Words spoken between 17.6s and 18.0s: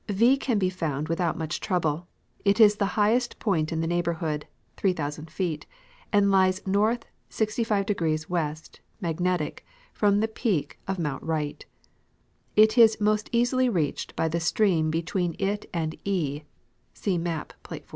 plate 14).